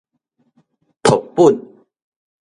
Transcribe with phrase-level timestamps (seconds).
[1.03, 1.55] 讀本